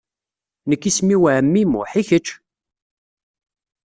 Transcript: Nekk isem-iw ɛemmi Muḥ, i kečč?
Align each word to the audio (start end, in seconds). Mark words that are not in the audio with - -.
Nekk 0.69 0.83
isem-iw 0.89 1.23
ɛemmi 1.35 1.63
Muḥ, 1.71 1.91
i 2.01 2.03
kečč? 2.09 2.27